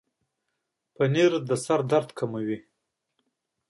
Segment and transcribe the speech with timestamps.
[0.95, 2.57] پنېر د سر درد کموي.